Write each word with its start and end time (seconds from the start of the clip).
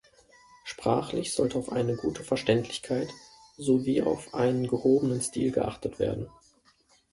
Sprachlich 0.63 1.31
sollte 1.31 1.59
auf 1.59 1.71
eine 1.71 1.95
gute 1.95 2.23
Verständlichkeit 2.23 3.09
sowie 3.55 4.01
auf 4.01 4.33
einen 4.33 4.65
gehobenen 4.67 5.21
Stil 5.21 5.51
geachtet 5.51 5.99
werden. 5.99 6.27